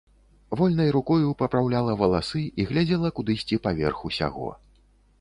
Вольнай 0.61 0.89
рукою 0.95 1.35
папраўляла 1.43 1.97
валасы 2.01 2.43
і 2.65 2.67
глядзела 2.73 3.15
кудысьці 3.21 3.63
паверх 3.67 3.97
усяго. 4.11 4.49